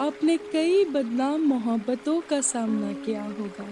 आपने 0.00 0.36
कई 0.36 0.84
बदनाम 0.84 1.40
मोहब्बतों 1.40 2.20
का 2.20 2.40
सामना 2.40 2.92
किया 2.92 3.22
होगा। 3.22 3.64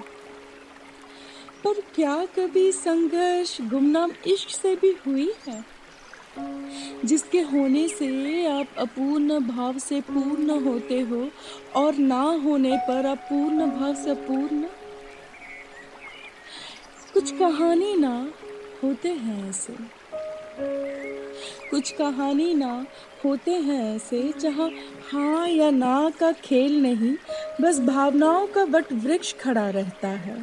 पर 1.64 1.80
क्या 1.94 2.24
कभी 2.24 2.72
संघर्ष, 2.72 3.60
गुमनाम 3.60 4.10
इश्क 4.26 4.48
से 4.50 4.76
भी 4.76 4.96
हुई 5.06 5.32
है? 5.48 5.64
जिसके 7.04 7.40
होने 7.40 7.88
से 7.88 8.46
आप 8.46 8.66
अपूर्ण 8.78 9.40
भाव 9.40 9.78
से 9.78 10.00
पूर्ण 10.00 10.50
होते 10.50 11.00
हो 11.00 11.28
और 11.76 11.94
ना 11.94 12.22
होने 12.22 12.76
पर 12.76 13.06
आप 13.06 13.18
पूर्ण 13.18 13.70
भाव 13.70 13.94
से 13.94 14.14
पूर्ण 14.14 14.62
कुछ 17.14 17.30
कहानी 17.30 17.96
ना, 17.96 18.32
होते 18.82 19.08
हैं 19.08 19.50
ऐसे। 19.50 19.97
कुछ 21.70 21.90
कहानी 21.90 22.54
ना 22.54 22.86
होते 23.24 23.50
हैं 23.50 23.96
ऐसे, 23.96 24.22
जहाँ 24.40 24.70
हाँ 25.12 25.48
या 25.48 25.70
ना 25.70 26.10
का 26.20 26.32
खेल 26.32 26.80
नहीं, 26.82 27.14
बस 27.60 27.80
भावनाओं 27.80 28.46
का 28.46 28.62
वट 28.64 28.92
वृक्ष 28.92 29.34
खड़ा 29.40 29.68
रहता 29.70 30.08
है। 30.08 30.36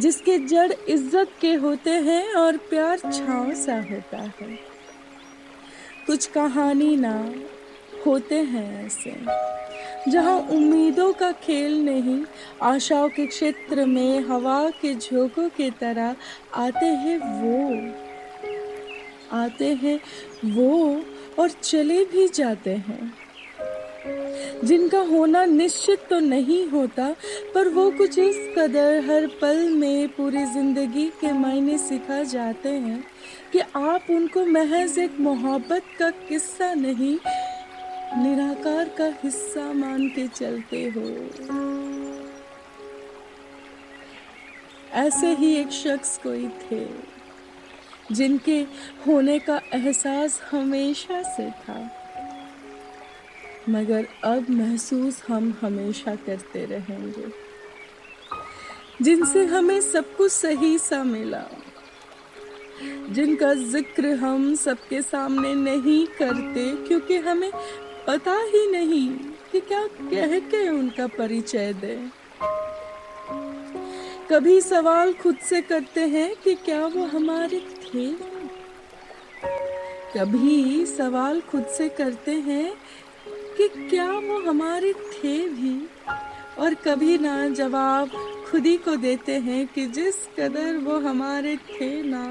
जिसके 0.00 0.38
जड़ 0.38 0.72
इज़्ज़त 0.88 1.32
के 1.40 1.54
होते 1.54 1.90
हैं 1.90 2.34
और 2.34 2.56
प्यार 2.56 2.98
छाव 2.98 3.52
सा 3.54 3.76
होता 3.80 4.22
है। 4.40 4.58
कुछ 6.06 6.26
कहानी 6.26 6.96
ना 6.96 7.14
होते 8.06 8.34
हैं 8.34 8.86
ऐसे, 8.86 9.14
जहाँ 10.10 10.38
उम्मीदों 10.50 11.12
का 11.12 11.32
खेल 11.32 11.84
नहीं, 11.84 12.22
आशाओं 12.62 13.08
के 13.08 13.26
क्षेत्र 13.26 13.86
में 13.86 14.20
हवा 14.20 14.70
के 14.70 14.94
झोंकों 14.94 15.48
की 15.48 15.70
तरह 15.70 16.16
आते 16.54 16.86
हैं 16.86 17.18
वो। 17.42 18.09
आते 19.32 19.72
हैं, 19.74 19.98
वो 20.46 21.02
और 21.38 21.50
चले 21.50 22.04
भी 22.04 22.28
जाते 22.28 22.70
हैं। 22.70 23.12
जिनका 24.64 24.98
होना 25.00 25.44
निश्चित 25.44 26.06
तो 26.10 26.18
नहीं 26.20 26.66
होता, 26.68 27.08
पर 27.54 27.68
वो 27.68 27.90
कुछ 27.90 28.18
इस 28.18 28.36
कदर 28.58 29.04
हर 29.04 29.26
पल 29.40 29.68
में 29.70 30.08
पूरी 30.08 30.44
ज़िंदगी 30.44 31.06
के 31.20 31.32
मायने 31.32 31.78
सिखा 31.78 32.22
जाते 32.22 32.68
हैं 32.68 33.02
कि 33.52 33.60
आप 33.76 34.10
उनको 34.10 34.44
महज 34.46 34.98
एक 34.98 35.20
मोहब्बत 35.20 35.84
का 35.98 36.10
किस्सा 36.28 36.72
नहीं, 36.74 37.16
निराकार 38.16 38.88
का 38.98 39.06
हिस्सा 39.24 39.72
मान 39.72 40.08
के 40.08 40.26
चलते 40.28 40.82
हो। 40.88 41.06
ऐसे 44.96 45.34
ही 45.34 45.54
एक 45.56 45.70
शख्स 45.72 46.18
कोई 46.18 46.48
थे। 46.62 46.84
जिनके 48.12 48.58
होने 49.06 49.38
का 49.38 49.60
एहसास 49.74 50.40
हमेशा 50.50 51.22
से 51.22 51.50
था। 51.50 51.96
मगर 53.68 54.06
अब 54.24 54.50
महसूस 54.50 55.22
हम 55.28 55.58
हमेशा 55.60 56.14
करते 56.14 56.64
रहेंगे। 56.64 57.26
जिनसे 59.02 59.44
हमें 59.44 59.80
सब 59.80 60.16
कुछ 60.16 60.32
सही 60.32 60.78
सा 60.78 61.04
मिला। 61.04 61.44
जिनका 63.10 63.54
ज़िक्र 63.54 64.06
हम 64.06 64.54
सबके 64.54 65.02
सामने 65.02 65.54
नहीं 65.54 66.06
करते, 66.06 66.88
क्योंकि 66.88 67.16
हमें 67.16 67.50
पता 68.06 68.36
ही 68.42 68.70
नहीं 68.70 69.10
कि 69.52 69.60
क्या 69.60 69.86
कह 69.86 70.38
के 70.38 70.68
उनका 70.68 71.06
परिचय 71.06 71.72
दे। 71.72 71.98
कभी 74.30 74.60
सवाल 74.60 75.12
खुद 75.12 75.36
से 75.36 75.60
करते 75.60 76.00
हैं 76.00 76.36
कि 76.36 76.54
क्या 76.54 76.86
वो 76.86 77.04
हमारे 77.06 77.60
थे 77.94 78.40
कभी 80.14 80.86
सवाल 80.86 81.40
खुद 81.40 81.64
से 81.66 81.88
करते 81.88 82.32
हैं 82.32 82.72
कि 83.56 83.68
क्या 83.68 84.12
वो 84.12 84.40
हमारे 84.40 84.92
थे 84.92 85.48
भी? 85.48 85.88
और 86.58 86.74
कभी 86.74 87.18
ना 87.18 87.48
जवाब 87.48 88.10
खुद 88.50 88.66
ही 88.66 88.76
को 88.76 88.96
देते 88.96 89.32
हैं 89.32 89.66
कि 89.66 89.86
जिस 89.86 90.14
कदर 90.38 90.76
वो 90.76 90.98
हमारे 90.98 91.56
थे 91.56 92.02
ना। 92.02 92.24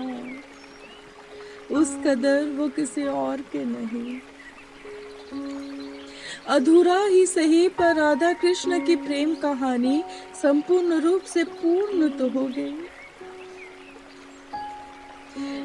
उस 1.72 1.96
कदर 2.06 2.46
वो 2.46 2.70
किसी 2.70 3.04
और 3.04 3.42
के 3.42 3.66
नहीं। 3.66 4.20
अधूरा 6.48 7.04
ही 7.06 7.26
सही 7.26 7.68
पर 7.70 7.96
राधा 7.96 8.34
कृष्ण 8.34 8.86
की 8.86 8.96
प्रेम 8.96 9.36
कहानी 9.36 10.04
संपूर्ण 10.42 11.00
रूप 11.00 11.22
से 11.22 11.44
पूर्ण 11.44 12.10
तो 12.10 12.30
हो 12.30 12.46
गई। 12.46 12.76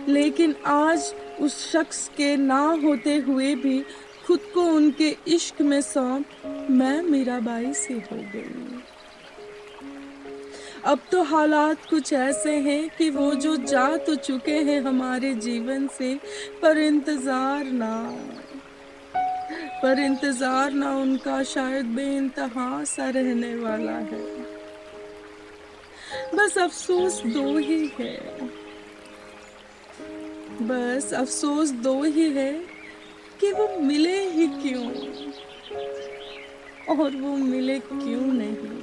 लेकिन 0.08 0.54
आज 0.66 1.12
उस 1.40 1.58
शख्स 1.72 2.08
के 2.16 2.36
ना 2.36 2.60
होते 2.84 3.16
हुए 3.18 3.54
भी 3.54 3.80
खुद 4.26 4.40
को 4.54 4.62
उनके 4.66 5.16
इश्क 5.28 5.60
में 5.62 5.80
सौंप 5.80 6.68
मैं 6.70 7.00
मीराबाई 7.02 7.72
से 7.74 7.94
हो 7.94 8.16
गई। 8.34 8.82
अब 10.84 11.00
तो 11.12 11.22
हालात 11.22 11.84
कुछ 11.90 12.12
ऐसे 12.12 12.52
हैं 12.60 12.88
कि 12.98 13.08
वो 13.10 13.32
जो 13.34 13.56
जा 13.56 13.86
तो 13.96 14.14
चुके 14.16 14.56
हैं 14.60 14.80
हमारे 14.80 15.34
जीवन 15.34 15.86
से, 15.88 16.14
पर 16.62 16.78
इंतज़ार 16.78 17.64
ना, 17.72 17.94
पर 19.82 19.98
इंतज़ार 19.98 20.72
ना 20.72 20.94
उनका 20.96 21.42
शायद 21.44 21.86
बेइंतहा 21.94 22.84
सा 22.84 23.08
रहने 23.08 23.54
वाला 23.54 23.96
है। 24.10 24.22
बस 26.34 26.58
अफसोस 26.58 27.22
दो 27.26 27.56
ही 27.58 27.86
है। 27.98 28.18
बस 30.62 31.12
अफसोस 31.14 31.70
दो 31.70 32.02
ही 32.02 32.30
है 32.30 32.52
कि 33.40 33.52
वो 33.52 33.68
मिले 33.80 34.30
ही 34.30 34.46
क्यों? 34.46 34.86
और 36.96 37.16
वो 37.16 37.36
मिले 37.36 37.78
क्यों 37.78 38.20
नहीं? 38.20 38.82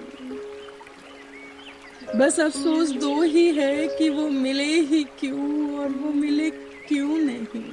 बस 2.19 2.39
अफसोस 2.39 2.89
दो 2.89 3.21
ही 3.21 3.47
है 3.51 3.87
कि 3.87 4.09
वो 4.09 4.29
मिले 4.29 4.63
ही 4.63 5.03
क्यों 5.03 5.79
और 5.79 5.89
वो 5.89 6.13
मिले 6.13 6.49
क्यों 6.49 7.17
नहीं? 7.17 7.63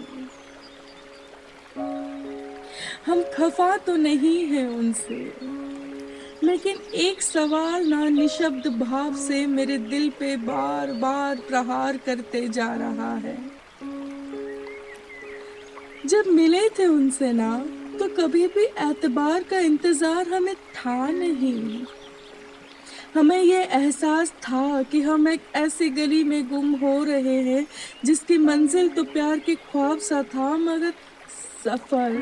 हम 3.06 3.22
खफा 3.34 3.76
तो 3.76 3.96
नहीं 3.96 4.44
है 4.44 4.66
उनसे, 4.68 5.32
लेकिन 6.42 6.78
एक 6.94 7.22
सवाल 7.22 7.86
ना 7.86 8.08
निशब्द 8.08 8.66
भाव 8.66 9.14
से 9.16 9.46
मेरे 9.46 9.78
दिल 9.78 10.10
पे 10.10 10.36
बार 10.36 10.92
बार 10.92 11.36
प्रहार 11.36 11.96
करते 11.96 12.48
जा 12.48 12.74
रहा 12.74 13.14
है। 13.16 13.57
जब 16.08 16.26
मिले 16.26 16.68
थे 16.68 16.86
उनसे 16.86 17.30
ना 17.32 17.56
तो 17.98 18.06
कभी 18.16 18.46
भी 18.48 18.64
एतबार 18.82 19.42
का 19.42 19.58
इंतज़ार 19.60 20.28
हमें 20.28 20.54
था 20.54 21.08
नहीं। 21.08 21.84
हमें 23.14 23.42
ये 23.42 23.62
एहसास 23.64 24.30
था 24.42 24.82
कि 24.82 25.00
हम 25.02 25.28
एक 25.28 25.40
ऐसी 25.56 25.88
गली 25.90 26.22
में 26.24 26.48
गुम 26.48 26.72
हो 26.74 27.02
रहे 27.04 27.40
हैं, 27.42 27.66
जिसकी 28.04 28.38
मंजिल 28.38 28.88
तो 28.88 29.04
प्यार 29.04 29.38
के 29.38 29.54
ख्वाब 29.54 29.98
सा 29.98 30.22
था, 30.24 30.56
मगर 30.56 30.92
सफ़र 31.64 32.12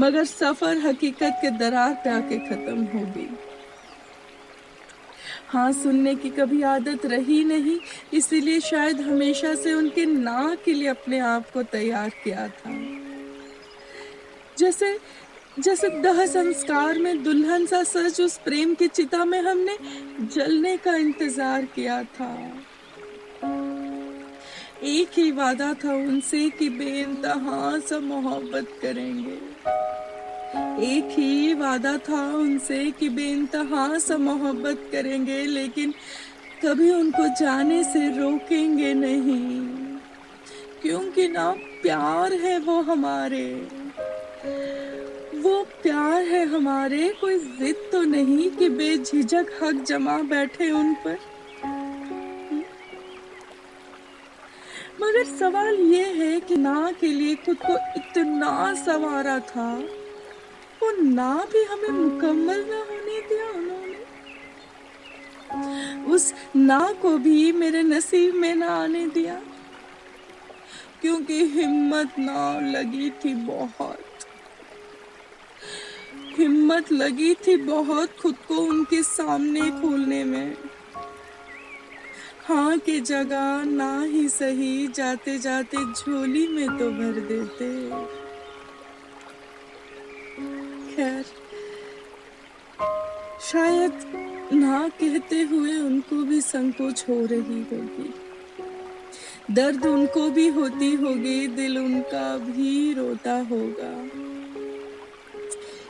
मगर 0.00 0.24
सफ़र 0.24 0.78
हकीकत 0.78 1.38
के 1.42 1.50
दरार 1.58 1.94
पे 2.04 2.10
आके 2.10 2.38
खत्म 2.48 2.84
हो 2.84 3.04
गई। 3.06 3.28
हाँ 5.52 5.72
सुनने 5.72 6.14
की 6.14 6.28
कभी 6.30 6.62
आदत 6.62 7.04
रही 7.06 7.42
नहीं, 7.44 7.78
इसीलिए 8.14 8.60
शायद 8.60 9.00
हमेशा 9.00 9.54
से 9.54 9.72
उनके 9.72 10.04
ना 10.06 10.56
के 10.64 10.72
लिए 10.72 10.88
अपने 10.88 11.18
आप 11.18 11.50
को 11.50 11.62
तैयार 11.62 12.08
किया 12.24 12.46
था। 12.48 12.70
जैसे 14.58 14.96
जैसे 15.58 15.88
दह 16.02 16.24
संस्कार 16.26 16.98
में 16.98 17.22
दुल्हन 17.22 17.66
सा 17.66 17.82
सच 17.82 18.20
उस 18.20 18.38
प्रेम 18.38 18.74
की 18.74 18.88
चिता 18.88 19.24
में 19.24 19.40
हमने 19.40 19.76
जलने 20.34 20.76
का 20.76 20.94
इंतज़ार 20.96 21.64
किया 21.74 22.02
था। 22.02 22.32
एक 24.82 25.18
ही 25.18 25.30
वादा 25.32 25.72
था 25.74 25.94
उनसे 25.94 26.48
कि 26.50 26.68
बेइंतहा 26.68 27.78
सा 27.78 27.98
मोहब्बत 28.00 28.78
करेंगे। 28.82 29.38
एक 30.56 31.08
ही 31.10 31.54
वादा 31.54 31.96
था 31.98 32.36
उनसे 32.36 32.90
कि 32.90 33.08
बेइंतहा 33.08 33.98
सा 33.98 34.16
मोहब्बत 34.16 34.88
करेंगे, 34.92 35.46
लेकिन 35.46 35.94
कभी 36.64 36.90
उनको 36.90 37.26
जाने 37.40 37.84
से 37.84 38.18
रोकेंगे 38.18 38.94
नहीं। 38.94 39.68
क्योंकि 40.82 41.28
ना 41.28 41.50
प्यार 41.82 42.32
है 42.32 42.58
वो 42.58 42.80
हमारे। 42.82 43.68
वो 45.38 45.66
प्यार 45.82 46.22
है 46.22 46.46
हमारे, 46.46 47.14
कोई 47.20 47.38
जिद 47.38 47.88
तो 47.92 48.02
नहीं 48.02 48.50
कि 48.50 48.68
बेझिझक 48.68 49.46
हक 49.62 49.72
जमा 49.72 50.18
बैठे 50.18 50.70
उन 50.70 50.94
पर। 50.94 51.18
मगर 55.02 55.24
सवाल 55.24 55.74
ये 55.74 56.04
है 56.04 56.40
कि 56.40 56.56
ना 56.56 56.92
के 57.00 57.06
लिए 57.06 57.34
खुद 57.34 57.56
को 57.56 57.72
इतना 57.72 58.74
सवारा 58.74 59.38
था। 59.38 59.84
वो 60.82 60.90
ना 61.02 61.46
भी 61.52 61.64
हमें 61.64 61.88
मुकम्मल 61.88 62.64
ना 62.70 62.78
होने 62.78 63.20
दिया 63.20 63.50
उन्होंने। 63.50 64.02
उस 66.14 66.34
ना 66.56 66.92
को 67.02 67.18
भी 67.18 67.52
मेरे 67.52 67.82
नसीब 67.82 68.34
में 68.34 68.54
ना 68.54 68.66
आने 68.66 69.06
दिया। 69.06 69.42
क्योंकि 71.02 71.44
हिम्मत 71.44 72.14
ना 72.18 72.60
लगी 72.60 73.10
थी 73.10 73.34
बहुत। 73.34 74.04
हिम्मत 76.38 76.92
लगी 76.92 77.34
थी 77.34 77.56
बहुत 77.56 78.10
खुद 78.20 78.34
को 78.48 78.56
उनके 78.56 79.02
सामने 79.02 79.60
खोलने 79.60 80.24
में। 80.24 80.56
हाँ 82.48 82.78
की 82.78 83.00
जगह 83.00 83.64
ना 83.64 84.02
ही 84.02 84.28
सही 84.28 84.88
जाते 84.88 85.38
जाते 85.38 85.76
झोली 85.76 86.46
में 86.48 86.78
तो 86.78 86.90
भर 86.90 87.20
देते। 87.20 88.21
शायद 93.52 93.92
ना 94.52 94.88
कहते 94.88 95.42
हुए 95.42 95.76
उनको 95.76 96.16
भी 96.16 96.40
संकोच 96.40 97.04
हो 97.08 97.26
रही 97.26 97.62
होगी। 97.62 98.14
दर्द 99.50 99.86
उनको 99.86 100.30
भी 100.30 100.48
होती 100.48 100.94
होगी, 100.94 101.46
दिल 101.46 101.78
उनका 101.78 102.38
भी 102.38 102.92
रोता 102.92 103.32
होगा। 103.32 104.10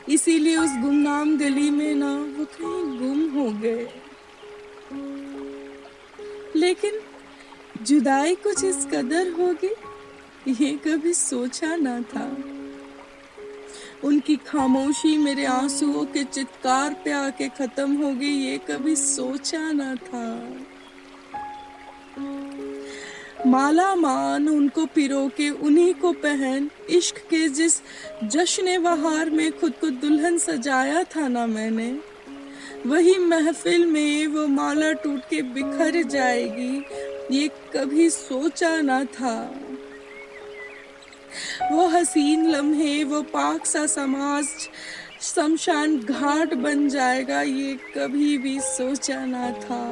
इसीलिए 0.09 0.57
उस 0.57 0.69
गुमनाम 0.69 1.37
गली 1.37 1.69
में 1.69 1.95
ना 1.95 2.15
वो 2.15 2.45
कहीं 2.45 2.99
गुम 2.99 3.29
हो 3.29 3.51
गए। 3.59 3.87
लेकिन 6.55 6.91
जुदाई 7.83 8.35
कुछ 8.35 8.63
इस 8.63 8.85
कदर 8.85 9.31
होगी, 9.31 9.75
ये 10.63 10.71
कभी 10.71 11.13
सोचा 11.13 11.75
ना 11.75 12.01
था। 12.01 12.52
उनकी 14.03 14.35
खामोशी 14.47 15.17
मेरे 15.17 15.45
आंसुओं 15.45 16.05
के 16.05 16.23
चित्कार 16.23 16.93
पे 17.05 17.11
आके 17.11 17.47
खत्म 17.49 17.95
हो 17.95 18.13
गई, 18.13 18.27
ये 18.27 18.57
कभी 18.57 18.95
सोचा 18.95 19.71
ना 19.71 19.95
था। 19.95 20.27
माला 23.45 23.93
मान 23.95 24.47
उनको 24.49 24.85
पिरो 24.85 25.27
के, 25.27 25.49
उन्हीं 25.49 25.93
को 25.93 26.11
पहन, 26.13 26.69
इश्क 26.89 27.17
के 27.29 27.47
जिस 27.49 27.81
जश्न 28.23 28.81
बहार 28.83 29.29
में 29.29 29.51
खुद 29.51 29.73
को 29.81 29.89
दुल्हन 29.89 30.37
सजाया 30.37 31.03
था 31.15 31.27
ना 31.27 31.45
मैंने, 31.45 31.91
वही 32.85 33.17
महफिल 33.17 33.85
में 33.85 34.27
वो 34.27 34.47
माला 34.47 34.91
टूट 34.93 35.19
के 35.29 35.41
बिखर 35.53 36.01
जाएगी, 36.03 36.85
ये 37.31 37.47
कभी 37.73 38.09
सोचा 38.09 38.75
ना 38.81 39.03
था। 39.03 39.35
वो 41.71 41.87
हसीन 41.89 42.49
लम्हे 42.49 43.03
वो 43.03 43.21
पाक 43.33 43.65
सा 43.65 43.85
समाज, 43.87 44.45
शमशान 45.21 45.97
घाट 45.99 46.53
बन 46.55 46.87
जाएगा, 46.89 47.41
ये 47.41 47.73
कभी 47.95 48.37
भी 48.37 48.59
सोचा 48.61 49.25
ना 49.25 49.51
था। 49.59 49.83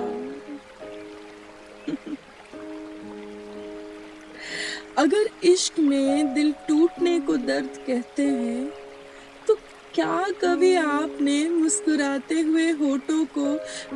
अगर 4.97 5.29
इश्क 5.43 5.79
में 5.79 6.33
दिल 6.33 6.51
टूटने 6.67 7.19
को 7.19 7.35
दर्द 7.37 7.77
कहते 7.87 8.23
हैं 8.23 8.71
तो 9.47 9.55
क्या 9.95 10.25
कभी 10.41 10.73
आपने 10.75 11.37
मुस्कुराते 11.49 12.39
हुए 12.41 12.69
होठों 12.71 13.23
को, 13.37 13.45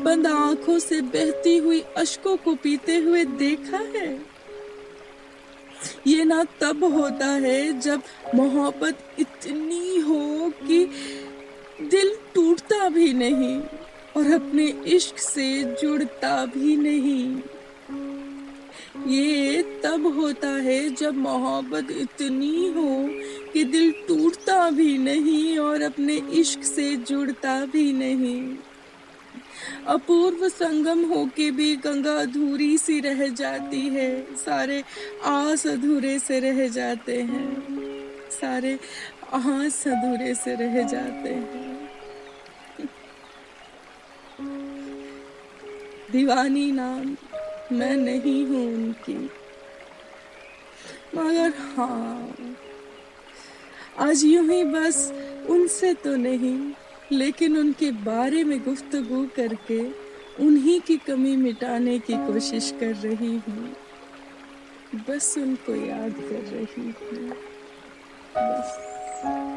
बंद 0.01 0.27
आँखों 0.27 0.77
से 0.79 1.01
बहती 1.01 1.57
हुई 1.57 1.81
अशकों 1.97 2.35
को 2.37 2.55
पीते 2.55 2.97
हुए 2.97 3.23
देखा 3.25 3.77
है? 3.95 4.07
ये 6.07 6.23
ना 6.23 6.43
तब 6.61 6.83
होता 6.83 7.25
है 7.25 7.79
जब 7.79 8.01
मोहब्बत 8.35 8.97
इतनी 9.19 9.99
हो 9.99 10.51
कि 10.67 10.85
दिल 11.81 12.15
टूटता 12.35 12.89
भी 12.89 13.13
नहीं 13.13 13.59
और 14.17 14.31
अपने 14.33 14.65
इश्क 14.87 15.17
से 15.17 15.63
जुड़ता 15.81 16.45
भी 16.45 16.75
नहीं। 16.77 17.41
ये 19.07 19.61
तब 19.83 20.05
होता 20.19 20.47
है 20.47 20.89
जब 20.89 21.17
मोहब्बत 21.17 21.91
इतनी 21.91 22.67
हो 22.67 23.09
कि 23.53 23.63
दिल 23.63 23.91
टूटता 24.07 24.69
भी 24.69 24.97
नहीं 24.97 25.57
और 25.57 25.81
अपने 25.81 26.15
इश्क 26.33 26.63
से 26.63 26.95
जुड़ता 26.95 27.65
भी 27.65 27.91
नहीं। 27.93 28.41
अपूर्व 29.87 30.47
संगम 30.49 31.03
होके 31.05 31.51
भी 31.51 31.75
गंगा 31.75 32.15
अधूरी 32.21 32.77
सी 32.77 32.99
रह 32.99 33.27
जाती 33.27 33.81
है। 33.89 34.35
सारे 34.35 34.83
आस 35.25 35.67
अधूरे 35.67 36.19
से 36.19 36.39
रह 36.39 36.67
जाते 36.67 37.21
हैं। 37.21 38.29
सारे 38.31 38.79
आस 39.33 39.87
अधूरे 39.87 40.33
से 40.35 40.55
रह 40.55 40.81
जाते 40.87 41.29
हैं। 41.29 41.89
दीवानी 46.11 46.71
नाम 46.71 47.15
मैं 47.71 47.95
नहीं 47.97 48.45
हूँ 48.45 48.65
उनकी। 48.75 49.29
मगर 51.15 51.53
हाँ 51.75 52.35
आज 53.99 54.23
यूँ 54.25 54.45
ही 54.45 54.63
बस 54.63 54.97
उनसे 55.49 55.93
तो 55.93 56.15
नहीं। 56.15 56.73
लेकिन 57.11 57.57
उनके 57.57 57.91
बारे 57.91 58.43
में 58.43 58.59
गुफ्तगु 58.61 59.25
करके 59.35 59.81
उन्हीं 60.37 60.81
की 60.81 60.97
कमी 60.97 61.35
मिटाने 61.35 61.99
की 61.99 62.17
कोशिश 62.17 62.71
कर 62.79 62.95
रही 62.95 63.37
हूँ। 63.37 63.75
बस 64.93 65.37
उनको 65.37 65.75
याद 65.75 66.21
कर 66.29 66.43
रही 66.43 66.89
हूँ। 66.91 67.35
बस। 68.35 69.54